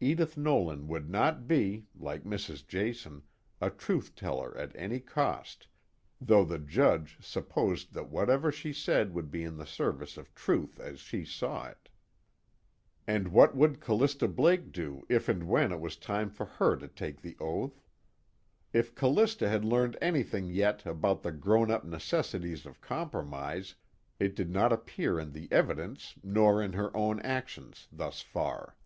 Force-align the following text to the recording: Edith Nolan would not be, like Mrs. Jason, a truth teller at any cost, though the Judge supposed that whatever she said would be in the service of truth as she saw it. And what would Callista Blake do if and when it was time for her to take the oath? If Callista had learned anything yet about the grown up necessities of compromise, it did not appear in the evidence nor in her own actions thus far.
Edith 0.00 0.36
Nolan 0.36 0.86
would 0.86 1.08
not 1.08 1.48
be, 1.48 1.86
like 1.98 2.24
Mrs. 2.24 2.66
Jason, 2.68 3.22
a 3.58 3.70
truth 3.70 4.14
teller 4.14 4.54
at 4.58 4.76
any 4.76 5.00
cost, 5.00 5.66
though 6.20 6.44
the 6.44 6.58
Judge 6.58 7.16
supposed 7.24 7.94
that 7.94 8.10
whatever 8.10 8.52
she 8.52 8.74
said 8.74 9.14
would 9.14 9.30
be 9.30 9.42
in 9.42 9.56
the 9.56 9.64
service 9.64 10.18
of 10.18 10.34
truth 10.34 10.78
as 10.78 11.00
she 11.00 11.24
saw 11.24 11.68
it. 11.68 11.88
And 13.06 13.28
what 13.28 13.56
would 13.56 13.80
Callista 13.80 14.28
Blake 14.28 14.72
do 14.72 15.06
if 15.08 15.26
and 15.26 15.48
when 15.48 15.72
it 15.72 15.80
was 15.80 15.96
time 15.96 16.28
for 16.28 16.44
her 16.44 16.76
to 16.76 16.86
take 16.86 17.22
the 17.22 17.38
oath? 17.40 17.80
If 18.74 18.94
Callista 18.94 19.48
had 19.48 19.64
learned 19.64 19.96
anything 20.02 20.50
yet 20.50 20.84
about 20.84 21.22
the 21.22 21.32
grown 21.32 21.70
up 21.70 21.82
necessities 21.82 22.66
of 22.66 22.82
compromise, 22.82 23.74
it 24.20 24.34
did 24.36 24.50
not 24.50 24.70
appear 24.70 25.18
in 25.18 25.32
the 25.32 25.50
evidence 25.50 26.14
nor 26.22 26.62
in 26.62 26.74
her 26.74 26.94
own 26.94 27.20
actions 27.20 27.88
thus 27.90 28.20
far. 28.20 28.76